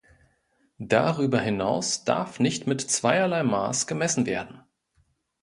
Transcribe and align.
Darüber 0.79 1.39
hinaus 1.39 2.03
darf 2.05 2.39
nicht 2.39 2.65
mit 2.65 2.81
zweierlei 2.81 3.43
Maß 3.43 3.85
gemessen 3.85 4.25
werden. 4.25 4.63